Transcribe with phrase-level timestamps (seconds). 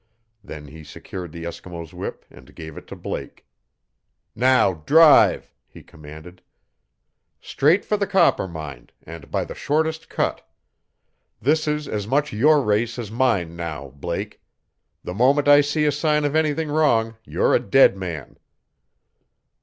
[0.43, 3.45] Then he secured the Eskimo's whip and gave it to Blake.
[4.35, 6.41] "Now drive!" he commanded.
[7.39, 10.41] "Straight for the Coppermine, and by the shortest cut.
[11.39, 14.41] This is as much your race as mine now, Blake.
[15.03, 18.39] The moment I see a sign of anything wrong you're a dead man!"